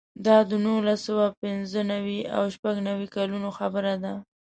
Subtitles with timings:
[0.25, 4.13] دا د نولس سوه پنځه نوي او شپږ نوي کلونو خبره ده.